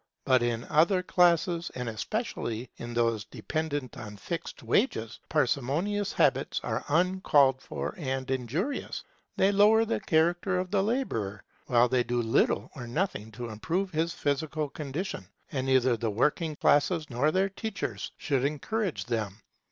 [0.25, 6.83] But in other classes, and especially in those dependent on fixed wages, parsimonious habits are
[6.89, 9.03] uncalled for and injurious;
[9.37, 13.91] they lower the character of the labourer, while they do little or nothing to improve
[13.91, 19.39] his physical condition; and neither the working classes nor their teachers should encourage them.